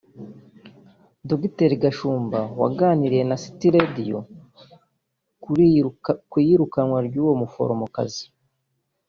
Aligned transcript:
Dr 1.29 1.71
Gashumba 1.81 2.39
waganiriya 2.59 3.25
na 3.29 3.37
City 3.43 3.67
Radio 3.77 4.17
ku 6.31 6.37
iyirukanwa 6.41 6.97
ry’uwo 7.07 7.33
muforomokazi 7.41 8.23